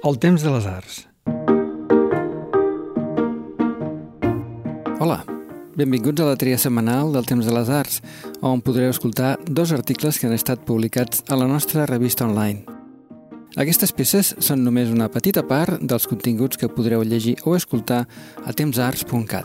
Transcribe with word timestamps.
El 0.00 0.16
temps 0.16 0.40
de 0.40 0.48
les 0.48 0.64
arts. 0.64 0.94
Hola, 4.96 5.18
benvinguts 5.76 6.22
a 6.24 6.28
la 6.30 6.38
tria 6.40 6.56
setmanal 6.56 7.12
del 7.12 7.28
Temps 7.28 7.44
de 7.44 7.52
les 7.52 7.68
Arts, 7.68 7.98
on 8.40 8.62
podreu 8.64 8.88
escoltar 8.94 9.34
dos 9.44 9.74
articles 9.76 10.16
que 10.16 10.30
han 10.30 10.32
estat 10.32 10.64
publicats 10.64 11.20
a 11.28 11.36
la 11.36 11.50
nostra 11.50 11.84
revista 11.84 12.24
online. 12.24 12.64
Aquestes 13.60 13.92
peces 13.92 14.32
són 14.40 14.64
només 14.64 14.88
una 14.88 15.10
petita 15.12 15.44
part 15.44 15.84
dels 15.84 16.08
continguts 16.08 16.56
que 16.56 16.72
podreu 16.72 17.04
llegir 17.04 17.36
o 17.44 17.52
escoltar 17.58 18.06
a 18.40 18.56
tempsarts.cat. 18.56 19.44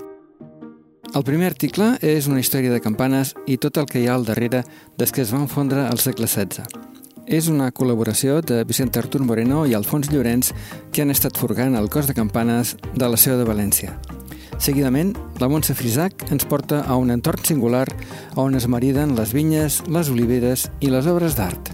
El 1.16 1.24
primer 1.28 1.52
article 1.52 1.98
és 2.00 2.32
una 2.32 2.40
història 2.40 2.72
de 2.72 2.84
campanes 2.84 3.36
i 3.44 3.60
tot 3.60 3.76
el 3.76 3.92
que 3.92 4.00
hi 4.00 4.08
ha 4.08 4.16
al 4.16 4.28
darrere 4.28 4.64
des 4.96 5.12
que 5.12 5.28
es 5.28 5.36
van 5.36 5.52
fondre 5.52 5.84
al 5.84 6.00
segle 6.00 6.32
XVI. 6.32 6.95
És 7.26 7.48
una 7.50 7.72
col·laboració 7.74 8.38
de 8.46 8.60
Vicent 8.70 8.92
Artur 9.00 9.24
Moreno 9.26 9.64
i 9.66 9.74
Alfons 9.74 10.12
Llorenç 10.12 10.52
que 10.94 11.02
han 11.02 11.10
estat 11.10 11.38
forgant 11.42 11.74
el 11.74 11.90
cos 11.90 12.06
de 12.06 12.14
campanes 12.14 12.76
de 12.94 13.08
la 13.10 13.18
seu 13.18 13.40
de 13.40 13.48
València. 13.48 13.96
Seguidament, 14.62 15.16
la 15.42 15.50
Montse 15.50 15.74
Frisac 15.76 16.28
ens 16.32 16.46
porta 16.46 16.84
a 16.86 16.96
un 17.02 17.10
entorn 17.10 17.42
singular 17.44 17.88
on 18.38 18.56
es 18.56 18.70
mariden 18.70 19.16
les 19.18 19.34
vinyes, 19.34 19.82
les 19.90 20.14
oliveres 20.14 20.70
i 20.80 20.94
les 20.94 21.10
obres 21.10 21.36
d'art. 21.36 21.74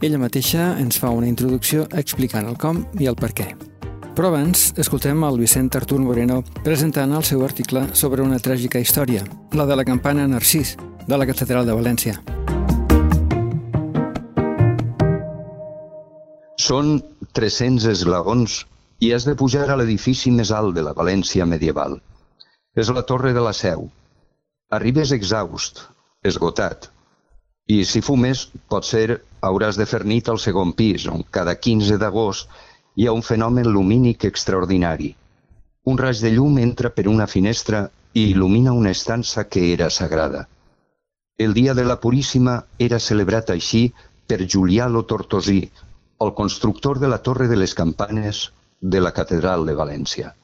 Ella 0.00 0.18
mateixa 0.18 0.72
ens 0.80 0.98
fa 0.98 1.12
una 1.12 1.28
introducció 1.28 1.86
explicant 1.92 2.48
el 2.48 2.56
com 2.56 2.86
i 2.98 3.06
el 3.06 3.20
per 3.20 3.34
què. 3.36 3.52
Però 4.16 4.32
abans, 4.32 4.72
escoltem 4.80 5.22
el 5.24 5.40
Vicent 5.40 5.70
Artur 5.76 6.00
Moreno 6.00 6.42
presentant 6.64 7.12
el 7.12 7.28
seu 7.28 7.44
article 7.44 7.90
sobre 7.92 8.24
una 8.24 8.40
tràgica 8.40 8.80
història, 8.80 9.24
la 9.52 9.68
de 9.68 9.76
la 9.76 9.88
campana 9.88 10.26
Narcís, 10.26 10.78
de 11.06 11.18
la 11.18 11.28
Catedral 11.28 11.68
de 11.68 11.76
València. 11.76 12.41
Són 16.62 16.90
300 17.38 17.88
esglaons 17.90 18.60
i 19.06 19.08
has 19.14 19.24
de 19.28 19.34
pujar 19.40 19.64
a 19.72 19.76
l'edifici 19.80 20.30
més 20.38 20.50
alt 20.58 20.76
de 20.76 20.84
la 20.86 20.92
València 20.98 21.46
medieval. 21.52 21.96
És 22.82 22.90
la 22.96 23.02
Torre 23.08 23.32
de 23.36 23.42
la 23.46 23.54
Seu. 23.60 23.88
Arribes 24.78 25.14
exhaust, 25.16 25.82
esgotat. 26.32 26.86
I 27.76 27.82
si 27.92 28.02
fumes, 28.08 28.44
potser 28.74 29.18
hauràs 29.48 29.80
de 29.80 29.88
fer 29.94 30.02
nit 30.12 30.28
al 30.28 30.38
segon 30.44 30.72
pis, 30.78 31.08
on 31.16 31.26
cada 31.38 31.56
15 31.66 31.98
d'agost 32.02 32.54
hi 32.96 33.08
ha 33.08 33.16
un 33.18 33.26
fenomen 33.26 33.68
lumínic 33.74 34.26
extraordinari. 34.30 35.12
Un 35.90 35.98
raig 36.04 36.22
de 36.22 36.30
llum 36.36 36.58
entra 36.62 36.90
per 36.96 37.08
una 37.10 37.26
finestra 37.34 37.86
i 38.14 38.28
il·lumina 38.32 38.74
una 38.78 38.92
estança 38.96 39.48
que 39.48 39.68
era 39.72 39.90
sagrada. 39.90 40.48
El 41.38 41.54
dia 41.58 41.74
de 41.74 41.84
la 41.88 41.98
Puríssima 42.02 42.58
era 42.78 43.00
celebrat 43.00 43.50
així 43.54 43.86
per 44.28 44.44
Julià 44.54 44.86
lo 44.88 45.02
Tortosí, 45.12 45.62
el 46.24 46.34
constructor 46.38 46.98
de 47.02 47.08
la 47.08 47.18
Torre 47.26 47.48
de 47.48 47.56
les 47.56 47.74
Campanes 47.74 48.52
de 48.80 49.00
la 49.00 49.12
Catedral 49.16 49.66
de 49.66 49.74
València. 49.78 50.34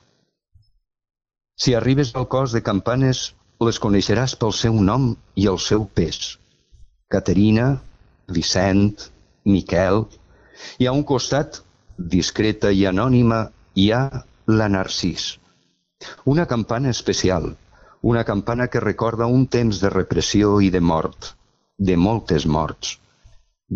Si 1.59 1.75
arribes 1.75 2.15
al 2.15 2.29
cos 2.31 2.55
de 2.55 2.62
campanes, 2.62 3.23
les 3.67 3.79
coneixeràs 3.83 4.37
pel 4.39 4.55
seu 4.55 4.77
nom 4.89 5.11
i 5.34 5.49
el 5.53 5.59
seu 5.62 5.84
pes. 6.01 6.39
Caterina, 7.15 7.69
Vicent, 8.29 9.09
Miquel... 9.45 10.05
I 10.83 10.89
a 10.91 10.93
un 10.93 11.05
costat, 11.06 11.61
discreta 12.15 12.73
i 12.75 12.81
anònima, 12.91 13.37
hi 13.79 13.84
ha 13.95 14.01
la 14.51 14.67
Narcís. 14.75 15.27
Una 16.33 16.47
campana 16.51 16.91
especial, 16.91 17.53
una 18.03 18.25
campana 18.25 18.67
que 18.73 18.83
recorda 18.83 19.27
un 19.27 19.47
temps 19.47 19.79
de 19.83 19.91
repressió 19.95 20.56
i 20.61 20.71
de 20.75 20.81
mort, 20.81 21.31
de 21.79 21.97
moltes 21.97 22.47
morts. 22.47 22.97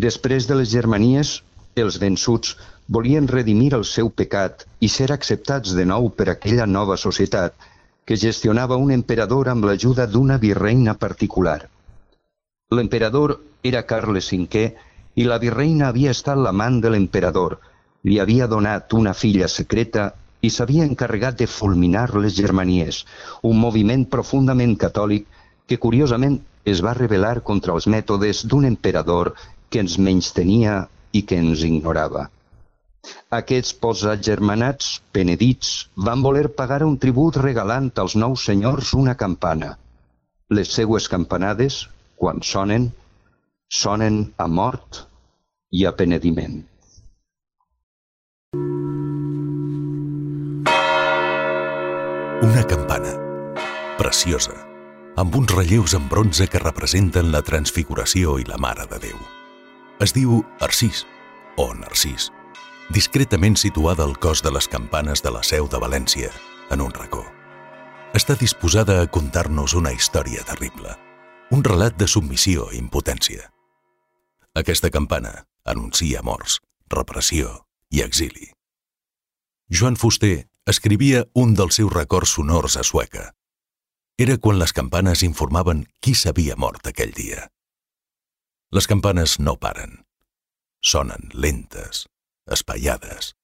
Després 0.07 0.47
de 0.49 0.59
les 0.59 0.71
germanies, 0.75 1.37
els 1.81 1.97
vençuts 2.01 2.55
volien 2.87 3.27
redimir 3.27 3.73
el 3.73 3.85
seu 3.89 4.09
pecat 4.09 4.65
i 4.79 4.89
ser 4.95 5.11
acceptats 5.11 5.73
de 5.77 5.85
nou 5.85 6.09
per 6.09 6.29
aquella 6.29 6.65
nova 6.65 6.97
societat 6.97 7.53
que 8.05 8.17
gestionava 8.19 8.77
un 8.77 8.91
emperador 8.91 9.49
amb 9.49 9.65
l'ajuda 9.65 10.07
d'una 10.07 10.37
virreina 10.37 10.93
particular. 10.93 11.59
L'emperador 12.71 13.39
era 13.63 13.85
Carles 13.87 14.31
V 14.31 14.65
i 15.15 15.23
la 15.29 15.37
virreina 15.39 15.87
havia 15.87 16.11
estat 16.11 16.37
l'amant 16.37 16.81
de 16.81 16.89
l'emperador, 16.89 17.59
li 18.03 18.19
havia 18.19 18.47
donat 18.47 18.93
una 18.93 19.13
filla 19.13 19.47
secreta 19.47 20.11
i 20.41 20.49
s'havia 20.49 20.83
encarregat 20.83 21.37
de 21.39 21.47
fulminar 21.47 22.09
les 22.15 22.35
germanies, 22.35 23.05
un 23.41 23.59
moviment 23.59 24.03
profundament 24.15 24.75
catòlic 24.75 25.27
que 25.67 25.79
curiosament 25.79 26.41
es 26.65 26.81
va 26.83 26.95
rebel·lar 26.97 27.37
contra 27.49 27.73
els 27.77 27.87
mètodes 27.87 28.43
d'un 28.45 28.65
emperador 28.65 29.31
que 29.69 29.79
ens 29.79 29.95
menystenia 29.97 30.81
i 31.13 31.23
que 31.29 31.37
ens 31.39 31.63
ignorava. 31.67 32.27
Aquests 33.35 33.73
posats 33.83 34.25
germanats, 34.27 34.89
penedits, 35.15 35.71
van 36.09 36.21
voler 36.25 36.47
pagar 36.59 36.83
un 36.87 36.97
tribut 37.05 37.39
regalant 37.41 37.89
als 38.03 38.15
nous 38.15 38.45
senyors 38.49 38.93
una 38.99 39.15
campana. 39.23 39.73
Les 40.49 40.71
seues 40.77 41.09
campanades, 41.11 41.87
quan 42.15 42.43
sonen, 42.49 42.91
sonen 43.81 44.21
a 44.37 44.47
mort 44.47 45.03
i 45.71 45.85
a 45.89 45.91
penediment. 45.97 46.61
Una 52.43 52.63
campana, 52.69 53.13
preciosa, 53.99 54.55
amb 55.17 55.35
uns 55.39 55.55
relleus 55.57 55.95
en 55.99 56.09
bronze 56.11 56.47
que 56.51 56.61
representen 56.63 57.31
la 57.35 57.41
transfiguració 57.41 58.37
i 58.39 58.47
la 58.49 58.59
Mare 58.59 58.85
de 58.91 59.07
Déu. 59.07 59.42
Es 60.01 60.13
diu 60.13 60.41
Arcís, 60.59 61.03
o 61.57 61.69
Narcís, 61.73 62.31
discretament 62.89 63.55
situada 63.59 64.03
al 64.03 64.17
cos 64.17 64.41
de 64.41 64.51
les 64.51 64.67
campanes 64.67 65.21
de 65.21 65.31
la 65.31 65.43
seu 65.45 65.69
de 65.69 65.79
València, 65.79 66.31
en 66.73 66.81
un 66.81 66.93
racó. 66.93 67.23
Està 68.17 68.35
disposada 68.37 69.01
a 69.01 69.07
contar-nos 69.07 69.73
una 69.77 69.93
història 69.93 70.43
terrible, 70.45 70.95
un 71.53 71.63
relat 71.63 71.97
de 71.97 72.07
submissió 72.07 72.69
i 72.73 72.81
impotència. 72.81 73.49
Aquesta 74.57 74.89
campana 74.93 75.45
anuncia 75.65 76.21
morts, 76.25 76.59
repressió 76.89 77.63
i 77.89 78.01
exili. 78.01 78.51
Joan 79.69 79.95
Fuster 79.97 80.49
escrivia 80.69 81.25
un 81.33 81.53
dels 81.57 81.79
seus 81.79 81.93
records 81.93 82.35
sonors 82.37 82.77
a 82.77 82.83
Sueca. 82.83 83.31
Era 84.17 84.37
quan 84.37 84.59
les 84.59 84.73
campanes 84.73 85.23
informaven 85.25 85.87
qui 85.99 86.13
s'havia 86.13 86.57
mort 86.57 86.85
aquell 86.87 87.13
dia. 87.17 87.47
Les 88.73 88.87
campanes 88.89 89.37
no 89.37 89.53
paren. 89.61 89.99
Sonen 90.81 91.29
lentes, 91.33 92.07
espaiades, 92.49 93.35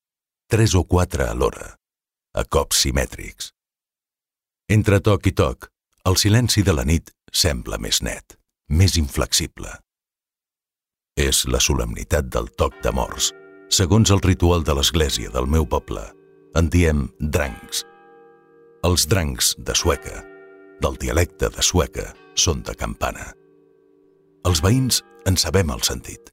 tres 0.50 0.74
o 0.74 0.82
quatre 0.90 1.28
a 1.30 1.36
l'hora, 1.38 1.76
a 2.34 2.44
cops 2.50 2.82
simètrics. 2.82 3.52
Entre 4.74 4.98
toc 5.06 5.30
i 5.30 5.36
toc, 5.38 5.70
el 6.10 6.18
silenci 6.18 6.66
de 6.66 6.74
la 6.74 6.88
nit 6.90 7.14
sembla 7.30 7.78
més 7.78 8.02
net, 8.02 8.40
més 8.74 8.98
inflexible. 8.98 9.70
És 11.14 11.46
la 11.46 11.62
solemnitat 11.62 12.34
del 12.34 12.50
toc 12.58 12.82
de 12.82 12.90
morts, 12.90 13.30
segons 13.70 14.10
el 14.10 14.26
ritual 14.26 14.66
de 14.66 14.74
l'església 14.74 15.30
del 15.30 15.46
meu 15.46 15.70
poble. 15.70 16.08
En 16.58 16.74
diem 16.74 17.06
drancs. 17.22 17.86
Els 18.82 19.06
drancs 19.06 19.54
de 19.62 19.78
Sueca, 19.78 20.24
del 20.82 20.98
dialecte 20.98 21.54
de 21.54 21.62
Sueca, 21.62 22.16
són 22.34 22.66
de 22.66 22.74
campana. 22.74 23.36
Els 24.48 24.62
veïns 24.64 25.02
en 25.28 25.36
sabem 25.38 25.72
el 25.74 25.82
sentit. 25.84 26.32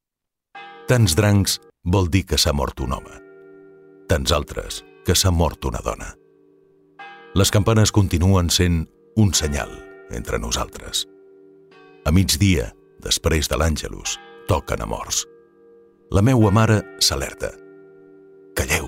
Tants 0.87 1.17
drancs 1.19 1.59
vol 1.83 2.07
dir 2.11 2.23
que 2.31 2.39
s'ha 2.39 2.55
mort 2.55 2.79
un 2.81 2.95
home. 2.95 3.19
Tants 4.07 4.33
altres 4.33 4.85
que 5.07 5.17
s'ha 5.19 5.33
mort 5.35 5.65
una 5.67 5.83
dona. 5.83 6.13
Les 7.35 7.51
campanes 7.51 7.93
continuen 7.93 8.49
sent 8.51 8.85
un 9.19 9.33
senyal 9.35 9.73
entre 10.15 10.39
nosaltres. 10.39 11.05
A 12.07 12.13
migdia, 12.15 12.71
després 13.03 13.51
de 13.51 13.59
l'Àngelus, 13.59 14.17
toquen 14.47 14.83
a 14.83 14.87
morts. 14.87 15.25
La 16.15 16.23
meua 16.23 16.53
mare 16.55 16.79
s'alerta. 17.03 17.51
Calleu, 18.55 18.87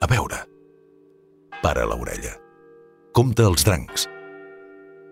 a 0.00 0.06
veure. 0.06 0.44
Para 1.62 1.84
l'orella. 1.90 2.36
Compte 3.12 3.42
els 3.42 3.66
drancs. 3.66 4.06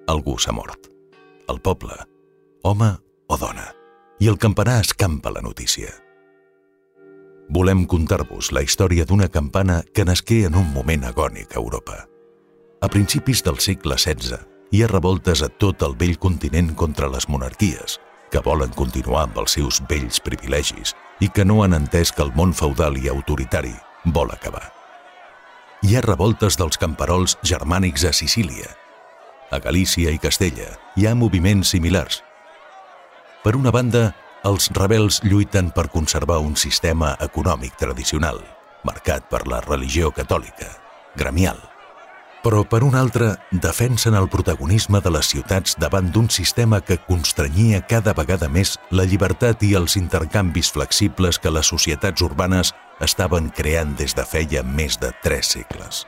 Algú 0.07 0.39
s'ha 0.39 0.55
mort. 0.55 0.87
El 1.51 1.59
poble, 1.61 1.97
home 2.63 2.95
o 3.35 3.39
dona. 3.39 3.75
I 4.21 4.29
el 4.31 4.39
campanar 4.39 4.81
escampa 4.81 5.31
la 5.35 5.43
notícia. 5.43 5.91
Volem 7.49 7.85
contar-vos 7.85 8.53
la 8.55 8.63
història 8.63 9.05
d'una 9.05 9.29
campana 9.29 9.83
que 9.93 10.05
nasqué 10.07 10.45
en 10.47 10.55
un 10.55 10.71
moment 10.73 11.05
agònic 11.05 11.57
a 11.57 11.61
Europa. 11.61 12.07
A 12.81 12.89
principis 12.89 13.43
del 13.43 13.59
segle 13.59 13.99
XVI 13.99 14.39
hi 14.71 14.83
ha 14.83 14.91
revoltes 14.91 15.43
a 15.43 15.49
tot 15.49 15.83
el 15.83 15.97
vell 15.99 16.17
continent 16.19 16.75
contra 16.75 17.11
les 17.11 17.29
monarquies, 17.29 17.99
que 18.31 18.43
volen 18.45 18.73
continuar 18.75 19.25
amb 19.27 19.41
els 19.43 19.57
seus 19.59 19.81
vells 19.91 20.21
privilegis 20.23 20.95
i 21.21 21.29
que 21.29 21.45
no 21.45 21.63
han 21.63 21.75
entès 21.77 22.13
que 22.13 22.23
el 22.23 22.33
món 22.35 22.55
feudal 22.55 22.97
i 22.99 23.11
autoritari 23.11 23.75
vol 24.15 24.31
acabar. 24.35 24.71
Hi 25.83 25.97
ha 25.97 26.05
revoltes 26.07 26.57
dels 26.57 26.79
camperols 26.81 27.37
germànics 27.43 28.07
a 28.09 28.13
Sicília. 28.13 28.71
A 29.51 29.59
Galícia 29.59 30.15
i 30.15 30.23
Castella 30.23 30.71
hi 30.97 31.07
ha 31.07 31.15
moviments 31.19 31.75
similars. 31.75 32.23
Per 33.45 33.59
una 33.59 33.69
banda, 33.69 34.15
els 34.49 34.71
rebels 34.73 35.19
lluiten 35.21 35.67
per 35.77 35.91
conservar 35.93 36.39
un 36.41 36.55
sistema 36.57 37.11
econòmic 37.21 37.75
tradicional, 37.77 38.39
marcat 38.89 39.27
per 39.29 39.43
la 39.53 39.59
religió 39.61 40.09
catòlica, 40.17 40.71
gremial. 41.13 41.61
Però, 42.41 42.63
per 42.65 42.81
un 42.89 42.97
altre, 42.97 43.35
defensen 43.53 44.17
el 44.17 44.31
protagonisme 44.33 45.03
de 45.05 45.13
les 45.13 45.29
ciutats 45.29 45.77
davant 45.77 46.09
d'un 46.09 46.33
sistema 46.33 46.81
que 46.81 46.97
constrenyia 47.05 47.85
cada 47.85 48.17
vegada 48.17 48.49
més 48.49 48.79
la 48.89 49.05
llibertat 49.05 49.61
i 49.69 49.75
els 49.77 50.01
intercanvis 50.01 50.73
flexibles 50.73 51.37
que 51.37 51.53
les 51.53 51.69
societats 51.69 52.25
urbanes 52.25 52.73
estaven 53.05 53.53
creant 53.53 53.93
des 54.01 54.17
de 54.17 54.25
feia 54.25 54.65
més 54.65 54.97
de 55.01 55.13
tres 55.21 55.53
segles. 55.59 56.07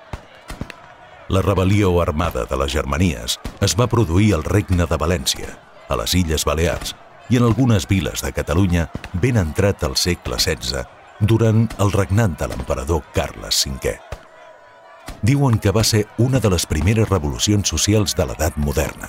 La 1.29 1.45
rebel·lió 1.45 1.99
armada 2.01 2.49
de 2.49 2.65
les 2.65 2.73
Germanies 2.73 3.37
es 3.61 3.77
va 3.77 3.93
produir 3.93 4.33
al 4.33 4.45
Regne 4.45 4.89
de 4.89 5.05
València, 5.05 5.59
a 5.89 6.01
les 6.01 6.17
Illes 6.17 6.45
Balears 6.49 6.97
i 7.29 7.39
en 7.39 7.47
algunes 7.47 7.87
viles 7.89 8.23
de 8.23 8.33
Catalunya 8.33 8.89
ben 9.13 9.39
entrat 9.41 9.83
al 9.85 9.97
segle 9.97 10.39
XVI 10.39 10.85
durant 11.21 11.67
el 11.81 11.93
regnat 11.93 12.37
de 12.39 12.49
l'emperador 12.51 13.03
Carles 13.15 13.65
V. 13.67 13.97
Diuen 15.23 15.59
que 15.59 15.73
va 15.73 15.85
ser 15.85 16.07
una 16.19 16.41
de 16.41 16.51
les 16.53 16.67
primeres 16.67 17.09
revolucions 17.09 17.69
socials 17.69 18.15
de 18.15 18.27
l'edat 18.27 18.57
moderna. 18.57 19.09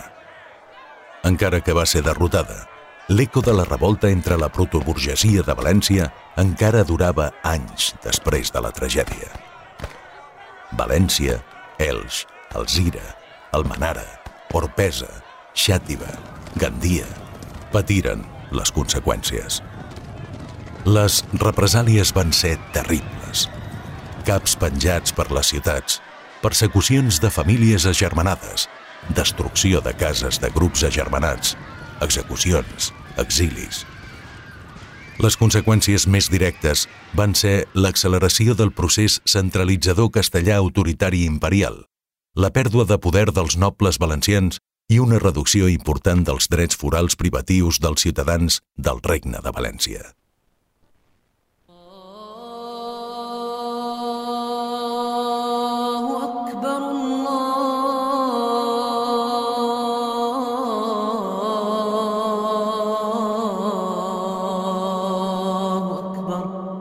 Encara 1.27 1.59
que 1.61 1.75
va 1.75 1.85
ser 1.85 2.03
derrotada, 2.05 2.65
l'eco 3.09 3.41
de 3.41 3.53
la 3.53 3.65
revolta 3.65 4.09
entre 4.09 4.37
la 4.37 4.49
protoburgesia 4.49 5.43
de 5.43 5.55
València 5.55 6.09
encara 6.37 6.85
durava 6.87 7.31
anys 7.43 7.93
després 8.03 8.53
de 8.53 8.63
la 8.63 8.71
tragèdia. 8.71 9.29
València, 10.79 11.41
Elx, 11.79 12.25
Alzira, 12.55 13.03
Almanara, 13.51 14.07
Orpesa, 14.53 15.09
Xàtiva, 15.55 16.09
Gandia, 16.55 17.05
patiren 17.77 18.25
les 18.57 18.71
conseqüències. 18.73 19.61
Les 20.87 21.19
represàlies 21.43 22.13
van 22.15 22.31
ser 22.33 22.55
terribles. 22.73 23.45
Caps 24.27 24.55
penjats 24.59 25.13
per 25.13 25.27
les 25.35 25.51
ciutats, 25.53 25.99
persecucions 26.41 27.19
de 27.23 27.29
famílies 27.33 27.85
agermanades, 27.89 28.67
destrucció 29.15 29.81
de 29.83 29.93
cases 29.99 30.39
de 30.41 30.49
grups 30.55 30.83
agermanats, 30.87 31.53
execucions, 32.01 32.91
exilis. 33.21 33.83
Les 35.21 35.37
conseqüències 35.37 36.05
més 36.07 36.29
directes 36.29 36.85
van 37.17 37.33
ser 37.35 37.65
l'acceleració 37.73 38.53
del 38.57 38.71
procés 38.71 39.19
centralitzador 39.25 40.11
castellà 40.13 40.59
autoritari 40.61 41.23
imperial, 41.25 41.85
la 42.37 42.51
pèrdua 42.53 42.85
de 42.85 42.99
poder 43.01 43.31
dels 43.33 43.57
nobles 43.57 43.97
valencians 43.97 44.61
i 44.87 44.99
una 45.03 45.19
reducció 45.19 45.67
important 45.67 46.23
dels 46.27 46.47
drets 46.47 46.77
forals 46.79 47.17
privatius 47.19 47.81
dels 47.83 48.05
ciutadans 48.07 48.61
del 48.77 49.03
Regne 49.03 49.43
de 49.43 49.51
València. 49.51 50.13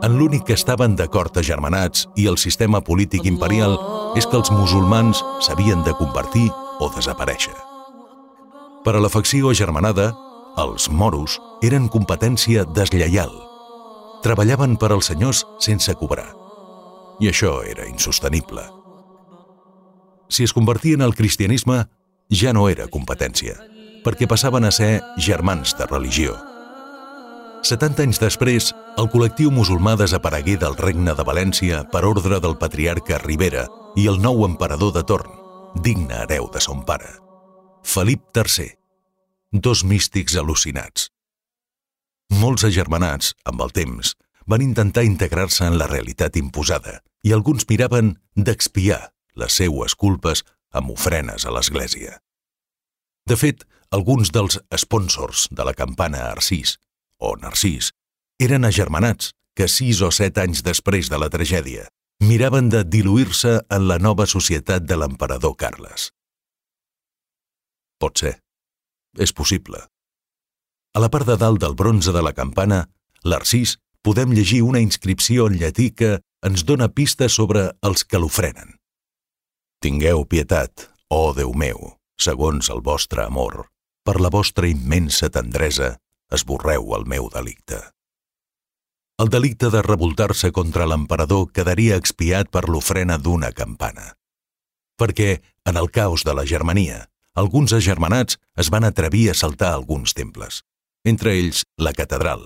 En 0.07 0.15
l'únic 0.15 0.45
que 0.47 0.55
estaven 0.55 0.95
d'acord 0.95 1.35
agermanats 1.35 2.07
i 2.15 2.31
el 2.31 2.39
sistema 2.39 2.79
polític 2.79 3.27
imperial 3.27 3.75
és 4.15 4.23
que 4.23 4.39
els 4.39 4.53
musulmans 4.55 5.19
s'havien 5.43 5.83
de 5.83 5.97
convertir 5.99 6.47
o 6.79 6.87
desaparèixer. 6.95 7.66
Per 8.87 8.93
a 8.95 9.01
la 9.03 9.09
facció 9.11 9.49
agermanada, 9.51 10.13
els 10.63 10.85
moros 10.87 11.33
eren 11.59 11.89
competència 11.91 12.61
deslleial. 12.71 13.33
Treballaven 14.23 14.77
per 14.79 14.93
als 14.95 15.09
senyors 15.11 15.41
sense 15.59 15.91
cobrar. 15.99 16.29
I 17.19 17.27
això 17.33 17.57
era 17.67 17.83
insostenible. 17.83 18.63
Si 20.31 20.47
es 20.47 20.55
convertien 20.55 21.03
al 21.03 21.17
cristianisme, 21.19 21.81
ja 22.31 22.55
no 22.55 22.69
era 22.71 22.87
competència, 22.87 23.57
perquè 24.07 24.23
passaven 24.23 24.63
a 24.63 24.71
ser 24.71 25.01
germans 25.19 25.75
de 25.75 25.91
religió. 25.91 26.39
70 27.67 28.07
anys 28.07 28.23
després, 28.23 28.71
el 28.95 29.11
col·lectiu 29.11 29.51
musulmà 29.51 29.97
desaparegué 29.99 30.55
del 30.63 30.79
regne 30.79 31.11
de 31.11 31.27
València 31.27 31.83
per 31.91 32.07
ordre 32.07 32.39
del 32.39 32.55
patriarca 32.55 33.19
Rivera 33.19 33.67
i 33.99 34.07
el 34.07 34.23
nou 34.23 34.45
emperador 34.47 34.95
de 34.95 35.03
torn, 35.03 35.35
digne 35.75 36.23
hereu 36.23 36.47
de 36.55 36.63
son 36.63 36.87
pare. 36.87 37.26
Felip 37.87 38.35
III, 38.35 38.73
dos 39.63 39.85
místics 39.87 40.33
al·lucinats. 40.35 41.05
Molts 42.35 42.65
agermanats, 42.67 43.29
amb 43.47 43.63
el 43.63 43.71
temps, 43.71 44.09
van 44.43 44.65
intentar 44.65 45.05
integrar-se 45.07 45.63
en 45.63 45.77
la 45.79 45.87
realitat 45.87 46.35
imposada 46.35 46.97
i 47.23 47.31
alguns 47.31 47.63
miraven 47.69 48.11
d'expiar 48.35 48.99
les 49.39 49.55
seues 49.61 49.95
culpes 49.95 50.43
amb 50.75 50.91
ofrenes 50.97 51.47
a 51.47 51.53
l'Església. 51.55 52.17
De 53.23 53.39
fet, 53.39 53.63
alguns 53.95 54.33
dels 54.35 54.59
sponsors 54.83 55.47
de 55.55 55.63
la 55.63 55.73
campana 55.73 56.27
Arcís, 56.33 56.75
o 57.23 57.37
Narcís, 57.39 57.93
eren 58.37 58.67
agermanats 58.67 59.31
que 59.55 59.71
sis 59.71 60.03
o 60.03 60.11
set 60.11 60.43
anys 60.43 60.59
després 60.67 61.07
de 61.07 61.23
la 61.23 61.31
tragèdia 61.31 61.87
miraven 62.19 62.67
de 62.67 62.83
diluir-se 62.83 63.61
en 63.63 63.87
la 63.87 63.97
nova 63.97 64.27
societat 64.27 64.83
de 64.83 64.99
l'emperador 64.99 65.55
Carles. 65.55 66.11
Pot 67.99 68.21
ser. 68.23 68.37
És 69.17 69.33
possible. 69.33 69.81
A 70.93 71.01
la 71.01 71.09
part 71.13 71.27
de 71.29 71.37
dalt 71.37 71.61
del 71.61 71.75
bronze 71.77 72.13
de 72.13 72.23
la 72.25 72.33
campana, 72.33 72.85
l'Arcís, 73.23 73.77
podem 74.05 74.31
llegir 74.33 74.61
una 74.63 74.79
inscripció 74.79 75.47
en 75.49 75.57
llatí 75.61 75.91
que 75.91 76.19
ens 76.47 76.63
dona 76.65 76.87
pistes 76.89 77.33
sobre 77.33 77.71
els 77.81 78.05
que 78.05 78.21
l'ofrenen. 78.21 78.77
Tingueu 79.83 80.23
pietat, 80.25 80.87
ó 81.09 81.29
oh 81.29 81.33
Déu 81.37 81.53
meu, 81.53 81.97
segons 82.17 82.69
el 82.73 82.81
vostre 82.85 83.25
amor, 83.25 83.67
per 84.05 84.17
la 84.21 84.31
vostra 84.33 84.69
immensa 84.69 85.29
tendresa, 85.29 85.97
esborreu 86.33 86.95
el 86.97 87.05
meu 87.05 87.29
delicte. 87.33 87.81
El 89.17 89.29
delicte 89.33 89.71
de 89.73 89.81
revoltar-se 89.81 90.51
contra 90.53 90.85
l'emperador 90.85 91.47
quedaria 91.51 91.97
expiat 91.97 92.51
per 92.53 92.67
l'ofrena 92.69 93.17
d'una 93.17 93.49
campana. 93.51 94.13
Perquè, 94.97 95.41
en 95.65 95.77
el 95.81 95.89
caos 95.89 96.23
de 96.23 96.35
la 96.37 96.45
Germania, 96.45 97.07
alguns 97.37 97.73
agermanats 97.73 98.39
es 98.57 98.71
van 98.73 98.83
atrevir 98.83 99.29
a 99.29 99.35
saltar 99.37 99.73
alguns 99.73 100.13
temples, 100.17 100.63
entre 101.05 101.35
ells 101.37 101.63
la 101.77 101.93
catedral. 101.93 102.41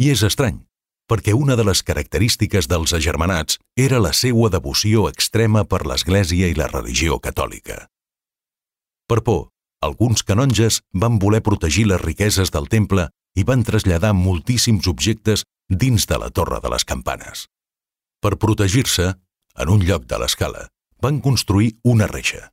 I 0.00 0.10
és 0.14 0.22
estrany, 0.24 0.62
perquè 1.10 1.34
una 1.36 1.56
de 1.60 1.64
les 1.68 1.82
característiques 1.84 2.68
dels 2.72 2.94
agermanats 2.96 3.60
era 3.76 4.00
la 4.00 4.14
seua 4.16 4.48
devoció 4.50 5.06
extrema 5.10 5.64
per 5.64 5.84
l'Església 5.86 6.48
i 6.48 6.56
la 6.56 6.70
religió 6.72 7.20
catòlica. 7.20 7.86
Per 9.06 9.20
por, 9.22 9.50
alguns 9.84 10.24
canonges 10.24 10.80
van 10.92 11.20
voler 11.22 11.42
protegir 11.44 11.86
les 11.86 12.00
riqueses 12.00 12.50
del 12.50 12.68
temple 12.72 13.10
i 13.36 13.44
van 13.44 13.62
traslladar 13.62 14.14
moltíssims 14.16 14.88
objectes 14.88 15.44
dins 15.68 16.08
de 16.08 16.18
la 16.18 16.30
torre 16.30 16.62
de 16.64 16.72
les 16.72 16.84
campanes. 16.84 17.46
Per 18.24 18.38
protegir-se, 18.40 19.12
en 19.56 19.68
un 19.68 19.84
lloc 19.84 20.08
de 20.08 20.18
l'escala, 20.18 20.68
van 21.04 21.20
construir 21.20 21.76
una 21.84 22.08
reixa. 22.08 22.50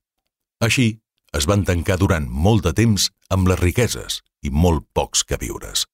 Així, 0.63 0.99
es 1.37 1.47
van 1.49 1.65
tancar 1.65 1.97
durant 2.01 2.27
molt 2.29 2.63
de 2.67 2.73
temps 2.77 3.09
amb 3.33 3.49
les 3.49 3.59
riqueses 3.59 4.21
i 4.43 4.51
molt 4.51 4.85
pocs 4.93 5.25
viures. 5.39 5.85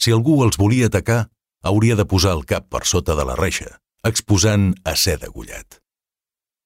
Si 0.00 0.12
algú 0.12 0.42
els 0.44 0.58
volia 0.58 0.86
atacar, 0.90 1.30
hauria 1.62 1.96
de 1.96 2.04
posar 2.04 2.34
el 2.36 2.44
cap 2.44 2.68
per 2.68 2.84
sota 2.84 3.14
de 3.14 3.24
la 3.24 3.36
reixa, 3.36 3.78
exposant 4.04 4.74
a 4.84 4.94
ser 4.96 5.16
degullat. 5.22 5.80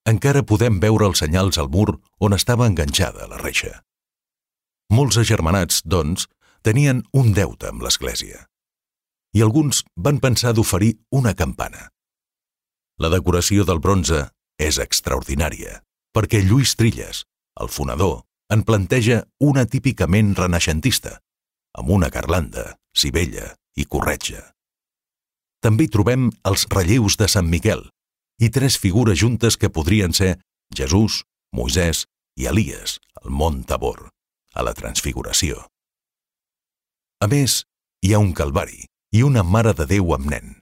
Encara 0.09 0.43
podem 0.43 0.81
veure 0.81 1.07
els 1.07 1.21
senyals 1.23 1.59
al 1.59 1.69
mur 1.69 2.01
on 2.19 2.35
estava 2.35 2.67
enganxada 2.67 3.29
la 3.29 3.39
reixa. 3.39 3.83
Molts 4.91 5.19
agermanats, 5.21 5.83
doncs, 5.85 6.27
tenien 6.65 7.05
un 7.13 7.35
deute 7.37 7.69
amb 7.69 7.85
l'Església. 7.85 8.47
I 9.37 9.45
alguns 9.45 9.85
van 9.95 10.19
pensar 10.19 10.55
d'oferir 10.57 10.97
una 11.13 11.35
campana. 11.37 11.91
La 12.99 13.13
decoració 13.13 13.67
del 13.69 13.79
bronze 13.85 14.25
és 14.59 14.81
extraordinària, 14.83 15.83
perquè 16.17 16.41
Lluís 16.43 16.75
Trilles, 16.75 17.23
el 17.61 17.69
fonador, 17.69 18.23
en 18.49 18.63
planteja 18.65 19.25
una 19.39 19.67
típicament 19.67 20.35
renaixentista, 20.37 21.19
amb 21.77 21.91
una 21.91 22.09
garlanda, 22.09 22.79
cibella 22.97 23.55
i 23.77 23.85
corretja. 23.85 24.43
També 25.63 25.87
hi 25.87 25.93
trobem 25.93 26.29
els 26.49 26.67
relleus 26.71 27.19
de 27.19 27.29
Sant 27.29 27.49
Miquel 27.51 27.83
i 28.39 28.51
tres 28.55 28.79
figures 28.79 29.19
juntes 29.19 29.59
que 29.59 29.71
podrien 29.71 30.15
ser 30.15 30.37
Jesús, 30.75 31.25
Moisès 31.55 32.07
i 32.39 32.47
Elies 32.47 32.99
al 33.23 33.33
mont 33.35 33.65
Tabor, 33.67 34.09
a 34.55 34.63
la 34.63 34.75
Transfiguració. 34.79 35.65
A 37.19 37.27
més, 37.27 37.65
hi 38.05 38.15
ha 38.15 38.23
un 38.23 38.31
calvari 38.33 38.87
i 39.11 39.25
una 39.27 39.43
Mare 39.43 39.75
de 39.75 39.89
Déu 39.91 40.15
amb 40.15 40.31
nen. 40.31 40.55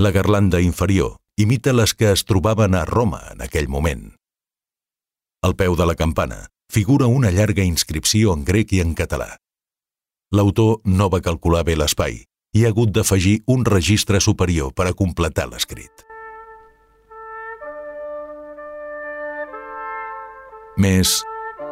La 0.00 0.10
garlanda 0.10 0.60
inferior 0.60 1.18
imita 1.38 1.74
les 1.76 1.94
que 1.94 2.10
es 2.10 2.24
trobaven 2.26 2.74
a 2.74 2.84
Roma 2.88 3.20
en 3.30 3.44
aquell 3.46 3.68
moment, 3.70 4.10
al 5.42 5.56
peu 5.56 5.74
de 5.76 5.86
la 5.86 5.94
campana 5.94 6.46
figura 6.72 7.06
una 7.06 7.30
llarga 7.30 7.64
inscripció 7.66 8.32
en 8.32 8.44
grec 8.44 8.72
i 8.72 8.80
en 8.80 8.94
català. 8.94 9.36
L'autor 10.32 10.80
no 10.84 11.10
va 11.12 11.20
calcular 11.20 11.64
bé 11.68 11.74
l'espai 11.76 12.22
i 12.56 12.64
ha 12.64 12.70
hagut 12.72 12.92
d'afegir 12.94 13.42
un 13.52 13.66
registre 13.68 14.20
superior 14.20 14.72
per 14.72 14.86
a 14.88 14.94
completar 14.96 15.48
l'escrit. 15.50 16.06
Més 20.80 21.20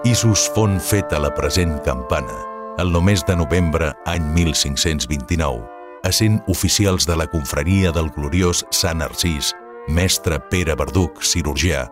Isus 0.04 0.46
fon 0.54 0.78
feta 0.80 1.18
la 1.20 1.32
present 1.32 1.78
campana, 1.84 2.36
el 2.80 2.92
només 2.92 3.24
de 3.28 3.36
novembre 3.36 3.90
any 4.08 4.24
1529, 4.36 5.60
essent 6.08 6.40
oficials 6.48 7.08
de 7.08 7.16
la 7.16 7.26
confraria 7.28 7.92
del 7.92 8.08
gloriós 8.12 8.64
Sant 8.72 9.00
Narcís, 9.00 9.54
mestre 9.88 10.40
Pere 10.52 10.76
Verduc, 10.76 11.20
cirurgià, 11.24 11.86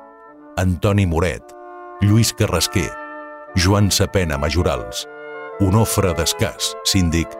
Antoni 0.60 1.04
Moret, 1.06 1.57
Lluís 2.00 2.32
Carrasquer, 2.32 2.92
Joan 3.56 3.90
Sapena 3.90 4.36
Majorals, 4.38 5.00
Onofre 5.58 6.12
Descàs, 6.14 6.68
síndic, 6.86 7.32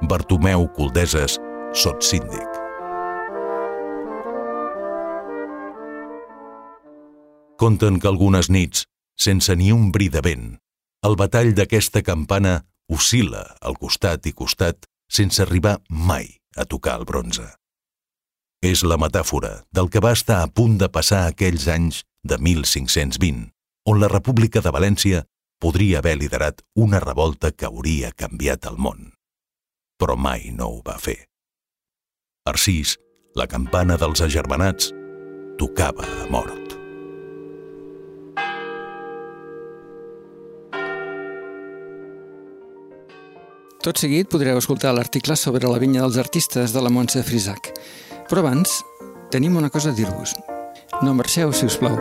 Bartomeu 0.00 0.64
Coldeses, 0.72 1.34
síndic. 1.76 2.54
Conten 7.60 7.98
que 8.00 8.08
algunes 8.08 8.48
nits, 8.48 8.86
sense 9.12 9.52
ni 9.60 9.72
un 9.76 9.92
bri 9.92 10.08
de 10.08 10.24
vent, 10.24 10.56
el 11.04 11.18
batall 11.20 11.52
d'aquesta 11.52 12.00
campana 12.00 12.62
oscil·la 12.88 13.44
al 13.60 13.76
costat 13.76 14.24
i 14.24 14.32
costat 14.32 14.88
sense 15.12 15.44
arribar 15.44 15.82
mai 15.90 16.32
a 16.56 16.64
tocar 16.64 16.96
el 16.96 17.04
bronze. 17.04 17.44
És 18.64 18.86
la 18.88 18.96
metàfora 18.96 19.66
del 19.70 19.92
que 19.92 20.00
va 20.00 20.16
estar 20.16 20.40
a 20.40 20.48
punt 20.48 20.80
de 20.80 20.88
passar 20.88 21.26
aquells 21.26 21.68
anys 21.68 22.06
de 22.24 22.40
1520, 22.40 23.52
on 23.88 24.02
la 24.02 24.08
República 24.12 24.60
de 24.60 24.68
València 24.68 25.22
podria 25.64 26.02
haver 26.02 26.18
liderat 26.20 26.60
una 26.76 27.00
revolta 27.00 27.54
que 27.56 27.64
hauria 27.64 28.10
canviat 28.12 28.68
el 28.68 28.76
món. 28.76 29.14
Però 29.96 30.12
mai 30.12 30.50
no 30.52 30.68
ho 30.68 30.82
va 30.84 30.98
fer. 31.00 31.16
Arcís, 32.44 32.98
la 33.34 33.48
campana 33.48 33.96
dels 33.96 34.20
agermanats, 34.20 34.92
tocava 35.56 36.04
a 36.04 36.28
mort. 36.28 36.76
Tot 43.80 43.96
seguit 43.96 44.28
podreu 44.28 44.60
escoltar 44.60 44.92
l'article 44.92 45.32
sobre 45.32 45.64
la 45.64 45.80
vinya 45.80 46.04
dels 46.04 46.20
artistes 46.20 46.76
de 46.76 46.84
la 46.84 46.92
Montse 46.92 47.24
Frisac. 47.24 47.72
Però 48.28 48.44
abans, 48.44 48.82
tenim 49.32 49.56
una 49.56 49.72
cosa 49.72 49.94
a 49.94 49.96
dir-vos. 49.96 50.36
No 51.00 51.16
marxeu, 51.16 51.56
si 51.56 51.64
us 51.64 51.80
plau. 51.80 51.96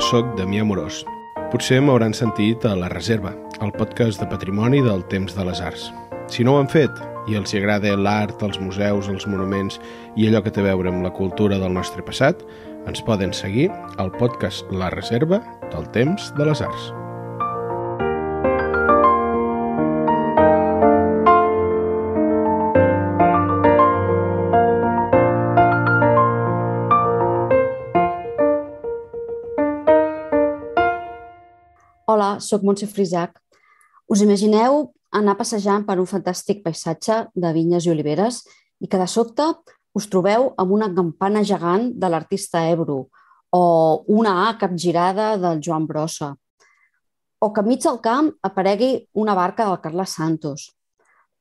Sóc 0.00 0.26
Damià 0.38 0.64
Morós. 0.64 1.02
Potser 1.52 1.80
m'hauran 1.84 2.14
sentit 2.16 2.64
a 2.64 2.72
La 2.78 2.88
Reserva, 2.88 3.34
el 3.60 3.72
podcast 3.76 4.20
de 4.22 4.28
patrimoni 4.30 4.80
del 4.86 5.02
temps 5.12 5.34
de 5.36 5.44
les 5.44 5.60
arts. 5.60 5.90
Si 6.32 6.46
no 6.46 6.54
ho 6.54 6.60
han 6.62 6.70
fet 6.72 7.02
i 7.28 7.36
els 7.36 7.52
agrada 7.58 7.92
l'art, 7.98 8.40
els 8.46 8.60
museus, 8.62 9.10
els 9.12 9.26
monuments 9.28 9.80
i 10.16 10.28
allò 10.28 10.40
que 10.46 10.54
té 10.54 10.64
a 10.64 10.70
veure 10.70 10.88
amb 10.92 11.04
la 11.04 11.12
cultura 11.12 11.60
del 11.60 11.76
nostre 11.76 12.06
passat, 12.06 12.40
ens 12.88 13.04
poden 13.04 13.34
seguir 13.36 13.68
al 13.98 14.14
podcast 14.16 14.64
La 14.72 14.88
Reserva 14.94 15.42
del 15.68 15.90
Temps 15.92 16.32
de 16.38 16.48
les 16.48 16.64
Arts. 16.64 16.90
Sóc 32.40 32.64
Montse 32.66 32.88
Frisac. 32.88 33.36
Us 34.08 34.24
imagineu 34.24 34.90
anar 35.12 35.36
passejant 35.38 35.84
per 35.86 35.98
un 36.00 36.08
fantàstic 36.08 36.64
paisatge 36.64 37.26
de 37.34 37.52
vinyes 37.54 37.86
i 37.86 37.92
oliveres 37.92 38.42
i 38.80 38.88
que 38.88 38.98
de 38.98 39.06
sobte 39.10 39.46
us 39.94 40.06
trobeu 40.10 40.52
amb 40.58 40.72
una 40.72 40.90
campana 40.94 41.42
gegant 41.42 41.90
de 41.94 42.10
l'artista 42.10 42.66
Ebro 42.70 43.08
o 43.50 43.62
una 44.06 44.48
A 44.48 44.58
capgirada 44.58 45.36
del 45.36 45.60
Joan 45.62 45.86
Brossa 45.86 46.34
o 47.40 47.52
que 47.52 47.62
enmig 47.64 47.82
del 47.82 47.98
camp 48.04 48.30
aparegui 48.46 49.08
una 49.14 49.34
barca 49.34 49.66
del 49.66 49.80
Carles 49.80 50.14
Santos 50.14 50.70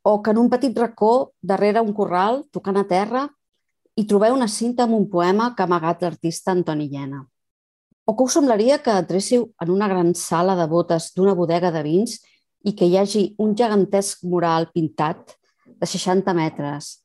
o 0.01 0.21
que 0.23 0.31
en 0.31 0.37
un 0.37 0.49
petit 0.49 0.77
racó 0.77 1.33
darrere 1.41 1.81
un 1.81 1.93
corral, 1.93 2.45
tocant 2.51 2.77
a 2.79 2.85
terra, 2.87 3.27
hi 3.95 4.05
trobeu 4.07 4.33
una 4.33 4.47
cinta 4.47 4.85
amb 4.87 4.95
un 4.95 5.09
poema 5.11 5.51
que 5.55 5.61
ha 5.61 5.67
amagat 5.67 6.01
l'artista 6.01 6.55
Antoni 6.55 6.87
Llena. 6.89 7.25
O 8.09 8.15
que 8.17 8.23
us 8.23 8.33
semblaria 8.33 8.79
que 8.81 8.89
entréssiu 8.89 9.43
en 9.61 9.69
una 9.69 9.87
gran 9.87 10.15
sala 10.17 10.55
de 10.57 10.65
botes 10.65 11.11
d'una 11.13 11.35
bodega 11.37 11.69
de 11.69 11.83
vins 11.85 12.15
i 12.65 12.71
que 12.73 12.87
hi 12.89 12.95
hagi 12.97 13.21
un 13.37 13.51
gegantesc 13.59 14.23
mural 14.31 14.65
pintat 14.73 15.35
de 15.67 15.89
60 15.91 16.33
metres, 16.33 17.03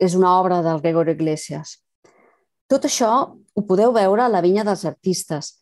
és 0.00 0.16
una 0.16 0.32
obra 0.38 0.62
del 0.64 0.80
Gregor 0.80 1.12
Iglesias. 1.12 1.74
Tot 2.72 2.88
això 2.88 3.10
ho 3.36 3.66
podeu 3.68 3.92
veure 3.92 4.24
a 4.24 4.32
la 4.32 4.40
Vinya 4.40 4.64
dels 4.64 4.86
Artistes, 4.88 5.52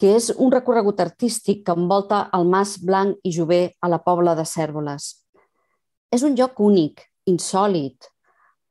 que 0.00 0.16
és 0.16 0.32
un 0.32 0.48
recorregut 0.48 1.04
artístic 1.04 1.66
que 1.68 1.76
envolta 1.76 2.24
el 2.32 2.48
Mas 2.48 2.78
Blanc 2.80 3.20
i 3.20 3.36
Jové 3.36 3.62
a 3.84 3.92
la 3.92 4.00
Pobla 4.00 4.32
de 4.32 4.48
Cèrvoles. 4.48 5.12
És 6.08 6.24
un 6.24 6.40
lloc 6.40 6.56
únic, 6.56 7.04
insòlid, 7.28 8.08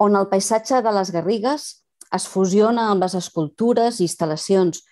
on 0.02 0.18
el 0.18 0.34
paisatge 0.34 0.82
de 0.82 1.00
les 1.02 1.14
Garrigues 1.14 1.74
es 2.18 2.26
fusiona 2.26 2.90
amb 2.90 3.06
les 3.06 3.14
escultures 3.14 4.00
i 4.02 4.08
instal·lacions 4.10 4.88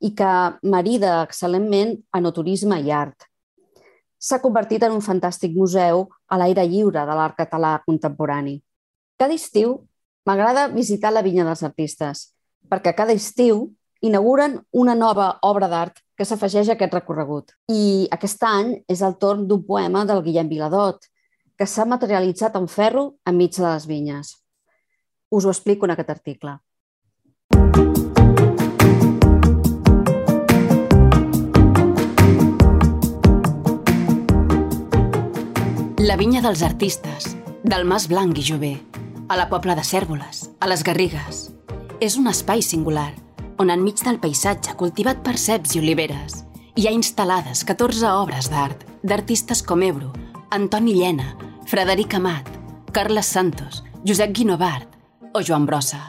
i 0.00 0.12
que 0.14 0.32
marida 0.62 1.22
excel·lentment 1.24 1.96
enoturisme 2.14 2.78
i 2.84 2.92
art. 2.94 3.26
S'ha 4.18 4.40
convertit 4.42 4.82
en 4.82 4.94
un 4.96 5.02
fantàstic 5.02 5.54
museu 5.54 6.08
a 6.26 6.38
l'aire 6.38 6.64
lliure 6.66 7.04
de 7.06 7.14
l'art 7.18 7.36
català 7.38 7.78
contemporani. 7.86 8.58
Cada 9.18 9.34
estiu 9.34 9.78
m'agrada 10.26 10.68
visitar 10.68 11.12
la 11.12 11.22
vinya 11.22 11.46
dels 11.46 11.62
artistes, 11.66 12.32
perquè 12.68 12.94
cada 12.94 13.14
estiu 13.14 13.68
inauguren 14.02 14.58
una 14.72 14.94
nova 14.94 15.38
obra 15.42 15.68
d'art 15.70 16.02
que 16.18 16.26
s'afegeix 16.26 16.68
a 16.68 16.74
aquest 16.76 16.94
recorregut. 16.94 17.54
I 17.70 18.08
aquest 18.14 18.42
any 18.46 18.74
és 18.90 19.02
el 19.02 19.16
torn 19.22 19.46
d'un 19.48 19.62
poema 19.66 20.04
del 20.06 20.22
Guillem 20.22 20.50
Viladot, 20.50 21.06
que 21.58 21.66
s'ha 21.66 21.86
materialitzat 21.86 22.56
en 22.58 22.68
ferro 22.70 23.04
enmig 23.26 23.56
de 23.56 23.66
les 23.66 23.86
vinyes. 23.86 24.34
Us 25.30 25.44
ho 25.44 25.50
explico 25.50 25.86
en 25.86 25.94
aquest 25.94 26.10
article. 26.10 26.58
La 36.08 36.16
vinya 36.16 36.40
dels 36.40 36.62
artistes, 36.64 37.34
del 37.68 37.82
Mas 37.84 38.06
Blanc 38.08 38.38
i 38.40 38.42
Jové, 38.42 38.70
a 39.28 39.36
la 39.36 39.44
Pobla 39.50 39.74
de 39.76 39.82
Cèrvoles, 39.84 40.46
a 40.56 40.68
les 40.70 40.80
Garrigues. 40.80 41.50
És 42.00 42.16
un 42.16 42.30
espai 42.30 42.62
singular, 42.64 43.10
on 43.60 43.68
enmig 43.68 44.00
del 44.06 44.16
paisatge 44.22 44.72
cultivat 44.80 45.20
per 45.26 45.34
ceps 45.36 45.76
i 45.76 45.82
oliveres 45.82 46.46
hi 46.80 46.86
ha 46.88 46.94
instal·lades 46.96 47.60
14 47.68 48.08
obres 48.22 48.48
d'art 48.48 48.86
d'artistes 49.02 49.60
com 49.60 49.84
Ebro, 49.84 50.08
Antoni 50.48 50.96
Llena, 50.96 51.34
Frederic 51.68 52.16
Amat, 52.16 52.48
Carles 52.96 53.28
Santos, 53.28 53.84
Josep 54.00 54.32
Guinovart 54.32 54.96
o 55.36 55.44
Joan 55.44 55.68
Brossa. 55.68 56.00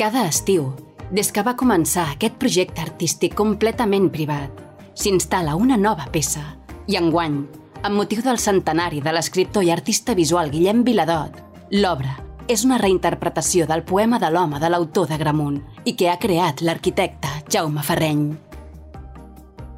Cada 0.00 0.24
estiu, 0.24 0.72
des 1.12 1.34
que 1.36 1.44
va 1.44 1.58
començar 1.58 2.08
aquest 2.14 2.40
projecte 2.40 2.80
artístic 2.80 3.36
completament 3.36 4.08
privat, 4.08 4.64
s'instal·la 4.96 5.60
una 5.60 5.76
nova 5.76 6.08
peça 6.08 6.46
i 6.88 6.96
enguany, 6.96 7.42
amb 7.82 7.94
motiu 7.94 8.22
del 8.24 8.38
centenari 8.42 9.00
de 9.04 9.12
l'escriptor 9.14 9.64
i 9.64 9.70
artista 9.70 10.14
visual 10.14 10.50
Guillem 10.50 10.82
Viladot, 10.84 11.36
L'obra 11.70 12.16
és 12.48 12.64
una 12.64 12.78
reinterpretació 12.80 13.66
del 13.68 13.82
poema 13.84 14.18
de 14.18 14.30
l'home 14.32 14.58
de 14.58 14.70
l'autor 14.72 15.08
de 15.10 15.18
Gramunt 15.20 15.58
i 15.84 15.92
que 15.94 16.08
ha 16.08 16.18
creat 16.18 16.62
l'arquitecte 16.64 17.28
Jaume 17.52 17.84
Ferreny. 17.84 18.30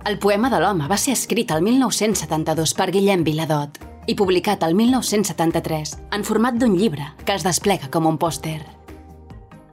El 0.06 0.18
poema 0.22 0.48
de 0.50 0.60
l'home 0.62 0.86
va 0.88 0.96
ser 0.96 1.16
escrit 1.18 1.50
el 1.50 1.64
1972 1.66 2.74
per 2.78 2.88
Guillem 2.94 3.24
Viladot 3.26 3.80
i 4.06 4.14
publicat 4.16 4.62
el 4.64 4.78
1973 4.78 5.96
en 6.14 6.24
format 6.24 6.56
d'un 6.56 6.78
llibre 6.78 7.10
que 7.26 7.34
es 7.34 7.44
desplega 7.44 7.90
com 7.90 8.06
un 8.06 8.20
pòster. 8.22 8.60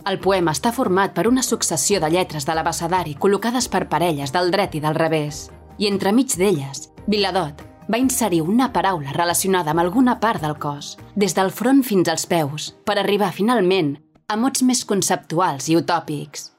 El 0.08 0.20
poema 0.24 0.56
està 0.56 0.74
format 0.74 1.14
per 1.14 1.28
una 1.30 1.46
successió 1.46 2.02
de 2.02 2.10
lletres 2.10 2.50
de 2.50 2.58
l'abecedari 2.58 3.16
col·locades 3.16 3.70
per 3.70 3.88
parelles 3.92 4.34
del 4.34 4.52
dret 4.52 4.76
i 4.76 4.84
del 4.84 4.98
revés, 4.98 5.48
i 5.78 5.88
entremig 5.88 6.34
d'elles, 6.34 6.90
Viladot 7.08 7.67
va 7.92 7.98
inserir 7.98 8.42
una 8.44 8.72
paraula 8.74 9.14
relacionada 9.16 9.72
amb 9.72 9.84
alguna 9.84 10.20
part 10.20 10.44
del 10.44 10.58
cos, 10.60 10.98
des 11.16 11.36
del 11.36 11.52
front 11.52 11.84
fins 11.84 12.10
als 12.12 12.28
peus, 12.28 12.74
per 12.86 12.98
arribar 13.00 13.32
finalment 13.34 13.96
a 14.28 14.36
mots 14.36 14.64
més 14.68 14.84
conceptuals 14.86 15.70
i 15.72 15.78
utòpics. 15.80 16.52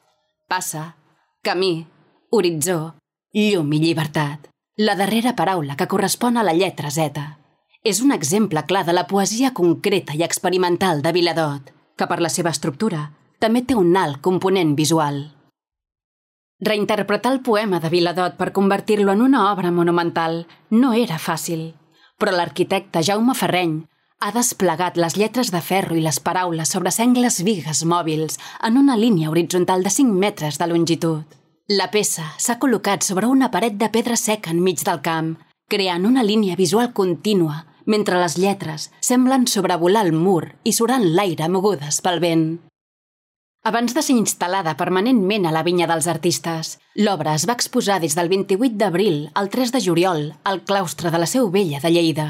Passa, 0.48 0.94
camí, 1.44 1.86
horitzó, 2.30 2.94
llum 3.34 3.72
i 3.72 3.80
llibertat. 3.82 4.48
La 4.78 4.94
darrera 4.96 5.34
paraula 5.36 5.76
que 5.76 5.88
correspon 5.90 6.38
a 6.38 6.44
la 6.46 6.54
lletra 6.54 6.90
Z. 6.90 7.24
És 7.84 8.00
un 8.00 8.12
exemple 8.12 8.62
clar 8.66 8.84
de 8.86 8.94
la 8.94 9.06
poesia 9.06 9.52
concreta 9.54 10.14
i 10.16 10.22
experimental 10.24 11.02
de 11.02 11.12
Viladot, 11.12 11.72
que 11.98 12.06
per 12.06 12.20
la 12.22 12.30
seva 12.32 12.54
estructura 12.54 13.10
també 13.38 13.62
té 13.62 13.76
un 13.78 13.96
alt 13.96 14.22
component 14.22 14.74
visual. 14.78 15.37
Reinterpretar 16.60 17.32
el 17.32 17.40
poema 17.40 17.78
de 17.78 17.88
Viladot 17.88 18.34
per 18.34 18.50
convertir-lo 18.52 19.12
en 19.12 19.22
una 19.22 19.52
obra 19.52 19.70
monumental 19.70 20.48
no 20.70 20.90
era 20.92 21.18
fàcil, 21.22 21.76
però 22.18 22.32
l'arquitecte 22.34 23.02
Jaume 23.06 23.36
Ferreny 23.38 23.76
ha 24.18 24.32
desplegat 24.34 24.98
les 24.98 25.14
lletres 25.14 25.52
de 25.54 25.60
ferro 25.62 25.94
i 25.94 26.02
les 26.02 26.18
paraules 26.18 26.74
sobre 26.74 26.90
sengles 26.90 27.44
vigues 27.46 27.84
mòbils 27.86 28.40
en 28.66 28.80
una 28.80 28.96
línia 28.98 29.30
horitzontal 29.30 29.86
de 29.86 29.94
5 29.94 30.18
metres 30.18 30.58
de 30.58 30.66
longitud. 30.66 31.22
La 31.68 31.92
peça 31.94 32.26
s'ha 32.42 32.58
col·locat 32.58 33.06
sobre 33.06 33.30
una 33.30 33.52
paret 33.54 33.78
de 33.78 33.86
pedra 33.94 34.16
seca 34.18 34.50
enmig 34.50 34.82
del 34.82 34.98
camp, 34.98 35.36
creant 35.70 36.10
una 36.10 36.26
línia 36.26 36.56
visual 36.56 36.90
contínua, 36.92 37.68
mentre 37.86 38.18
les 38.18 38.34
lletres 38.34 38.90
semblen 38.98 39.46
sobrevolar 39.46 40.08
el 40.08 40.12
mur 40.12 40.56
i 40.64 40.74
surant 40.74 41.06
l'aire 41.06 41.46
mogudes 41.48 42.02
pel 42.02 42.18
vent. 42.18 42.48
Abans 43.68 43.92
de 43.92 44.00
ser 44.00 44.14
instal·lada 44.16 44.72
permanentment 44.80 45.44
a 45.44 45.50
la 45.52 45.60
vinya 45.66 45.84
dels 45.90 46.06
artistes, 46.08 46.68
l'obra 46.96 47.34
es 47.36 47.42
va 47.48 47.56
exposar 47.58 47.98
des 48.00 48.14
del 48.16 48.30
28 48.32 48.78
d'abril 48.80 49.18
al 49.36 49.50
3 49.52 49.74
de 49.74 49.82
juliol 49.84 50.22
al 50.48 50.62
claustre 50.70 51.10
de 51.12 51.20
la 51.20 51.28
Seu 51.28 51.50
Vella 51.52 51.80
de 51.82 51.90
Lleida. 51.92 52.28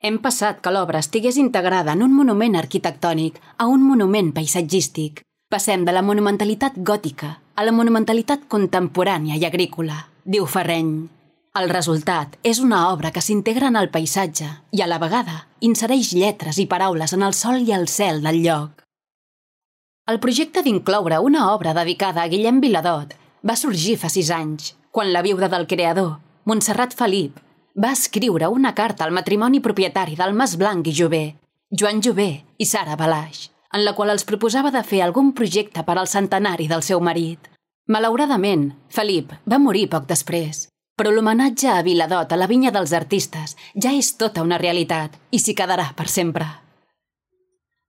Hem 0.00 0.16
passat 0.24 0.62
que 0.64 0.72
l'obra 0.72 1.02
estigués 1.04 1.36
integrada 1.36 1.92
en 1.92 2.06
un 2.06 2.16
monument 2.16 2.56
arquitectònic 2.56 3.36
a 3.58 3.66
un 3.68 3.84
monument 3.84 4.32
paisatgístic. 4.32 5.20
Passem 5.52 5.84
de 5.84 5.92
la 5.92 6.00
monumentalitat 6.00 6.80
gòtica 6.80 7.34
a 7.54 7.68
la 7.68 7.76
monumentalitat 7.76 8.48
contemporània 8.48 9.36
i 9.36 9.44
agrícola, 9.44 10.00
diu 10.24 10.48
Ferreny. 10.48 10.96
El 11.60 11.68
resultat 11.68 12.40
és 12.40 12.64
una 12.64 12.86
obra 12.94 13.12
que 13.12 13.20
s'integra 13.20 13.68
en 13.68 13.76
el 13.76 13.92
paisatge 13.92 14.48
i, 14.72 14.80
a 14.80 14.88
la 14.88 15.02
vegada, 15.04 15.42
insereix 15.60 16.14
lletres 16.16 16.56
i 16.56 16.70
paraules 16.70 17.12
en 17.12 17.28
el 17.28 17.36
sol 17.36 17.60
i 17.60 17.76
el 17.76 17.90
cel 17.92 18.24
del 18.24 18.40
lloc. 18.48 18.87
El 20.08 20.16
projecte 20.24 20.62
d'incloure 20.64 21.18
una 21.20 21.50
obra 21.52 21.74
dedicada 21.76 22.22
a 22.22 22.28
Guillem 22.32 22.62
Viladot 22.62 23.10
va 23.48 23.56
sorgir 23.60 23.98
fa 24.00 24.08
sis 24.08 24.30
anys, 24.32 24.70
quan 24.90 25.10
la 25.12 25.20
viuda 25.20 25.50
del 25.52 25.66
creador, 25.68 26.14
Montserrat 26.48 26.94
Felip, 26.96 27.34
va 27.76 27.90
escriure 27.92 28.48
una 28.48 28.70
carta 28.74 29.04
al 29.04 29.12
matrimoni 29.12 29.60
propietari 29.60 30.16
del 30.16 30.32
Mas 30.32 30.54
Blanc 30.56 30.86
i 30.88 30.94
Jové, 30.96 31.20
Joan 31.68 32.00
Jové 32.00 32.30
i 32.56 32.64
Sara 32.64 32.96
Balaix, 32.96 33.50
en 33.76 33.84
la 33.84 33.92
qual 33.98 34.14
els 34.14 34.24
proposava 34.24 34.72
de 34.72 34.80
fer 34.80 35.02
algun 35.04 35.34
projecte 35.36 35.84
per 35.84 35.98
al 35.98 36.08
centenari 36.08 36.70
del 36.70 36.86
seu 36.86 37.04
marit. 37.04 37.50
Malauradament, 37.92 38.70
Felip 38.88 39.34
va 39.44 39.58
morir 39.60 39.90
poc 39.92 40.06
després, 40.08 40.70
però 40.96 41.12
l'homenatge 41.12 41.68
a 41.68 41.82
Viladot 41.84 42.32
a 42.32 42.40
la 42.40 42.48
vinya 42.48 42.72
dels 42.72 42.96
artistes 42.96 43.58
ja 43.76 43.92
és 43.92 44.14
tota 44.16 44.40
una 44.40 44.56
realitat 44.56 45.20
i 45.30 45.42
s'hi 45.44 45.52
quedarà 45.52 45.90
per 46.00 46.08
sempre. 46.08 46.48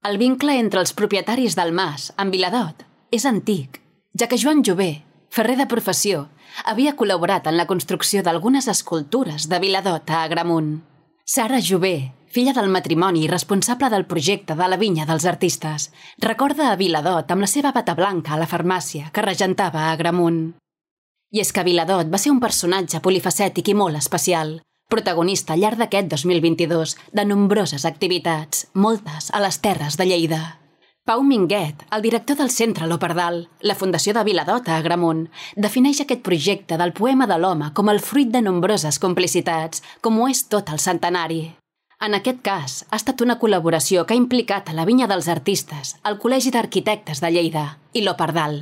El 0.07 0.15
vincle 0.15 0.53
entre 0.55 0.79
els 0.79 0.93
propietaris 0.95 1.57
del 1.59 1.73
mas 1.75 2.05
amb 2.15 2.31
Viladot 2.31 2.85
és 3.11 3.25
antic, 3.27 3.81
ja 4.15 4.29
que 4.31 4.37
Joan 4.39 4.61
Jové, 4.63 5.01
ferrer 5.27 5.57
de 5.59 5.65
professió, 5.67 6.21
havia 6.71 6.93
col·laborat 6.95 7.49
en 7.51 7.57
la 7.59 7.65
construcció 7.67 8.23
d'algunes 8.23 8.69
escultures 8.71 9.49
de 9.51 9.59
Viladot 9.59 10.07
a 10.07 10.21
Agramunt. 10.23 10.77
Sara 11.25 11.59
Jové, 11.59 12.13
filla 12.31 12.53
del 12.55 12.71
matrimoni 12.71 13.25
i 13.25 13.27
responsable 13.27 13.89
del 13.91 14.07
projecte 14.07 14.55
de 14.55 14.69
la 14.71 14.79
vinya 14.79 15.03
dels 15.09 15.27
artistes, 15.27 15.89
recorda 16.23 16.71
a 16.71 16.79
Viladot 16.79 17.35
amb 17.35 17.43
la 17.43 17.51
seva 17.51 17.75
bata 17.75 17.97
blanca 17.99 18.37
a 18.37 18.39
la 18.39 18.47
farmàcia 18.47 19.11
que 19.11 19.27
regentava 19.27 19.83
a 19.83 19.91
Agramunt. 19.97 20.55
I 21.35 21.43
és 21.43 21.51
que 21.51 21.67
Viladot 21.67 22.07
va 22.07 22.23
ser 22.23 22.31
un 22.31 22.39
personatge 22.39 23.03
polifacètic 23.03 23.67
i 23.67 23.75
molt 23.75 23.99
especial, 23.99 24.61
protagonista 24.89 25.53
al 25.53 25.61
llarg 25.61 25.77
d'aquest 25.79 26.09
2022 26.11 26.95
de 27.13 27.25
nombroses 27.25 27.85
activitats, 27.85 28.65
moltes 28.73 29.29
a 29.31 29.39
les 29.43 29.61
terres 29.61 29.95
de 30.01 30.07
Lleida. 30.09 30.41
Pau 31.05 31.21
Minguet, 31.23 31.85
el 31.95 32.01
director 32.01 32.37
del 32.37 32.49
Centre 32.49 32.87
Lopardal, 32.89 33.47
la 33.61 33.75
Fundació 33.77 34.13
de 34.13 34.23
Viladota 34.25 34.75
a 34.75 34.81
Gramunt, 34.85 35.27
defineix 35.55 36.01
aquest 36.01 36.21
projecte 36.25 36.77
del 36.77 36.93
poema 36.93 37.25
de 37.29 37.37
l'home 37.37 37.71
com 37.77 37.89
el 37.89 38.01
fruit 38.01 38.29
de 38.33 38.41
nombroses 38.41 38.99
complicitats, 39.01 39.81
com 40.01 40.19
ho 40.19 40.27
és 40.29 40.43
tot 40.49 40.69
el 40.73 40.81
centenari. 40.81 41.39
En 42.01 42.13
aquest 42.15 42.41
cas, 42.41 42.75
ha 42.89 42.97
estat 42.97 43.21
una 43.21 43.37
col·laboració 43.39 44.05
que 44.05 44.13
ha 44.15 44.21
implicat 44.21 44.69
a 44.69 44.75
la 44.77 44.85
Vinya 44.89 45.07
dels 45.09 45.27
Artistes, 45.27 45.95
el 46.05 46.17
Col·legi 46.21 46.53
d'Arquitectes 46.55 47.21
de 47.21 47.33
Lleida 47.33 47.65
i 47.93 48.05
l'Opardal. 48.05 48.61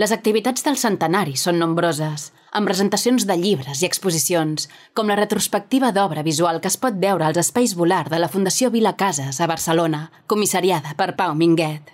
Les 0.00 0.14
activitats 0.16 0.64
del 0.64 0.78
centenari 0.80 1.34
són 1.36 1.58
nombroses, 1.60 2.30
amb 2.50 2.66
presentacions 2.66 3.26
de 3.26 3.36
llibres 3.38 3.82
i 3.82 3.86
exposicions, 3.86 4.68
com 4.94 5.08
la 5.08 5.16
retrospectiva 5.18 5.92
d'obra 5.94 6.24
visual 6.26 6.60
que 6.60 6.70
es 6.70 6.78
pot 6.80 6.98
veure 6.98 7.26
als 7.26 7.40
espais 7.42 7.76
volar 7.78 8.08
de 8.10 8.18
la 8.18 8.28
Fundació 8.28 8.70
Vila 8.70 8.96
Cases 8.96 9.40
a 9.40 9.46
Barcelona, 9.46 10.10
comissariada 10.26 10.94
per 10.98 11.14
Pau 11.16 11.34
Minguet. 11.34 11.90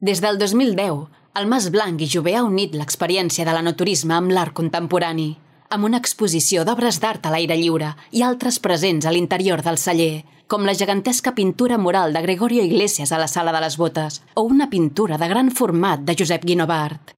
Des 0.00 0.20
del 0.22 0.38
2010, 0.38 1.08
el 1.38 1.46
Mas 1.46 1.70
Blanc 1.70 2.00
i 2.00 2.08
Jové 2.10 2.36
ha 2.36 2.46
unit 2.46 2.74
l'experiència 2.74 3.44
de 3.46 3.54
l'anoturisme 3.54 4.14
amb 4.14 4.32
l'art 4.34 4.54
contemporani, 4.54 5.32
amb 5.70 5.84
una 5.84 6.00
exposició 6.00 6.64
d'obres 6.64 7.00
d'art 7.00 7.26
a 7.26 7.34
l'aire 7.34 7.56
lliure 7.56 7.92
i 8.12 8.24
altres 8.24 8.58
presents 8.58 9.06
a 9.06 9.12
l'interior 9.12 9.62
del 9.62 9.78
celler, 9.78 10.24
com 10.48 10.64
la 10.64 10.74
gegantesca 10.74 11.34
pintura 11.36 11.76
mural 11.76 12.14
de 12.16 12.22
Gregorio 12.24 12.64
Iglesias 12.64 13.12
a 13.12 13.18
la 13.20 13.28
Sala 13.28 13.52
de 13.52 13.60
les 13.60 13.76
Botes 13.76 14.22
o 14.34 14.42
una 14.48 14.70
pintura 14.70 15.18
de 15.18 15.28
gran 15.28 15.50
format 15.50 16.00
de 16.00 16.16
Josep 16.18 16.44
Guinovart. 16.44 17.17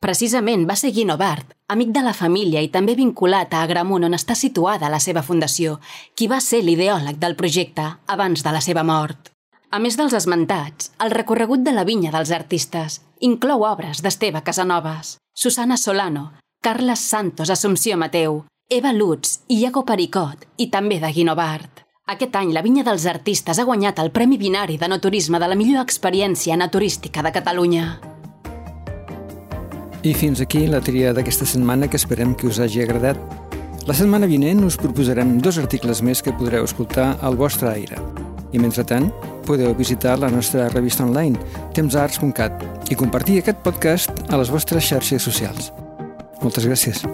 Precisament 0.00 0.62
va 0.64 0.78
ser 0.80 0.94
Guinovart, 0.96 1.50
amic 1.68 1.90
de 1.92 2.00
la 2.00 2.14
família 2.16 2.62
i 2.64 2.70
també 2.72 2.94
vinculat 2.96 3.52
a 3.52 3.60
Agramunt 3.66 4.06
on 4.08 4.16
està 4.16 4.32
situada 4.32 4.88
la 4.88 4.98
seva 4.98 5.20
fundació, 5.20 5.74
qui 6.16 6.24
va 6.26 6.38
ser 6.40 6.62
l'ideòleg 6.64 7.18
del 7.20 7.36
projecte 7.36 7.84
abans 8.08 8.40
de 8.40 8.54
la 8.54 8.62
seva 8.64 8.80
mort. 8.82 9.28
A 9.70 9.78
més 9.78 9.98
dels 10.00 10.16
esmentats, 10.16 10.88
el 11.04 11.12
recorregut 11.12 11.60
de 11.60 11.74
la 11.76 11.84
vinya 11.84 12.10
dels 12.14 12.32
artistes 12.32 13.02
inclou 13.20 13.66
obres 13.68 14.00
d'Esteve 14.00 14.40
Casanovas, 14.40 15.18
Susana 15.36 15.76
Solano, 15.76 16.32
Carles 16.64 17.04
Santos 17.04 17.52
Assumpció 17.52 18.00
Mateu, 18.00 18.46
Eva 18.70 18.94
Lutz 18.96 19.42
i 19.48 19.60
Iago 19.60 19.84
Pericot 19.84 20.48
i 20.56 20.70
també 20.72 20.96
de 20.98 21.12
Guinovart. 21.12 21.84
Aquest 22.08 22.40
any 22.40 22.54
la 22.56 22.64
Vinya 22.64 22.86
dels 22.88 23.04
Artistes 23.06 23.60
ha 23.60 23.68
guanyat 23.68 24.00
el 24.00 24.10
Premi 24.16 24.40
Binari 24.40 24.80
de 24.80 24.88
No 24.88 24.98
Turisme 24.98 25.38
de 25.38 25.52
la 25.52 25.60
millor 25.60 25.84
experiència 25.84 26.56
naturística 26.56 27.22
de 27.22 27.36
Catalunya. 27.36 28.09
I 30.02 30.14
fins 30.16 30.40
aquí 30.40 30.62
la 30.64 30.80
tria 30.80 31.10
d'aquesta 31.12 31.44
setmana 31.44 31.84
que 31.90 31.98
esperem 32.00 32.32
que 32.32 32.46
us 32.48 32.56
hagi 32.58 32.80
agradat. 32.80 33.20
La 33.84 33.96
setmana 33.96 34.28
vinent 34.30 34.64
us 34.64 34.78
proposarem 34.80 35.34
dos 35.44 35.58
articles 35.60 36.00
més 36.00 36.22
que 36.24 36.32
podreu 36.32 36.64
escoltar 36.64 37.18
al 37.20 37.36
vostre 37.36 37.68
aire. 37.68 38.00
I 38.56 38.62
mentrestant, 38.62 39.10
podeu 39.44 39.74
visitar 39.76 40.16
la 40.18 40.30
nostra 40.32 40.70
revista 40.72 41.04
online, 41.04 41.36
temsarts.cat, 41.76 42.64
i 42.88 42.96
compartir 42.96 43.42
aquest 43.42 43.60
podcast 43.66 44.24
a 44.30 44.40
les 44.40 44.52
vostres 44.52 44.88
xarxes 44.88 45.28
socials. 45.28 45.68
Moltes 46.40 46.64
gràcies. 46.64 47.04